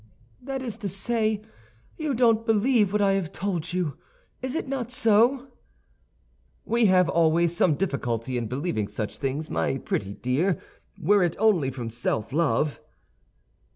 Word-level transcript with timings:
"That 0.41 0.63
is 0.63 0.77
to 0.77 0.89
say, 0.89 1.43
you 1.95 2.15
don't 2.15 2.43
believe 2.43 2.91
what 2.91 3.03
I 3.03 3.11
have 3.11 3.31
told 3.31 3.71
you; 3.71 3.99
is 4.41 4.55
it 4.55 4.67
not 4.67 4.89
so?" 4.89 5.49
"We 6.65 6.87
have 6.87 7.07
always 7.07 7.55
some 7.55 7.75
difficulty 7.75 8.35
in 8.35 8.47
believing 8.47 8.87
such 8.87 9.19
things, 9.19 9.51
my 9.51 9.77
pretty 9.77 10.15
dear, 10.15 10.57
were 10.97 11.21
it 11.23 11.35
only 11.37 11.69
from 11.69 11.91
self 11.91 12.33
love." 12.33 12.81